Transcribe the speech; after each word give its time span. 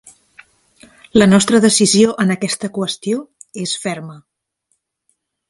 La 1.21 1.27
nostra 1.33 1.59
decisió 1.65 2.15
en 2.23 2.35
aquesta 2.37 2.71
qüestió 2.79 3.21
és 3.67 3.77
ferma. 3.85 4.19